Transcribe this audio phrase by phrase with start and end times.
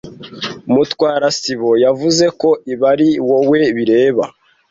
[0.73, 4.23] Mutwara sibo yavuze ko ibi ari wowe bireba.